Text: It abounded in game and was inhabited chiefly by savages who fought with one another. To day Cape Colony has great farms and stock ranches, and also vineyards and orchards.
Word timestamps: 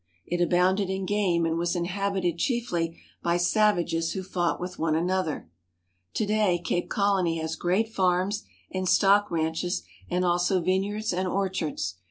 It 0.25 0.41
abounded 0.41 0.89
in 0.89 1.05
game 1.05 1.45
and 1.45 1.59
was 1.59 1.75
inhabited 1.75 2.39
chiefly 2.39 2.99
by 3.21 3.37
savages 3.37 4.13
who 4.13 4.23
fought 4.23 4.59
with 4.59 4.79
one 4.79 4.95
another. 4.95 5.51
To 6.15 6.25
day 6.25 6.57
Cape 6.57 6.89
Colony 6.89 7.37
has 7.37 7.55
great 7.55 7.87
farms 7.93 8.43
and 8.71 8.89
stock 8.89 9.29
ranches, 9.29 9.83
and 10.09 10.25
also 10.25 10.59
vineyards 10.59 11.13
and 11.13 11.27
orchards. 11.27 11.97